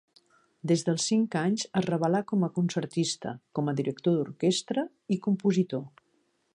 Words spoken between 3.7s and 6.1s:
a director d'orquestra i compositor.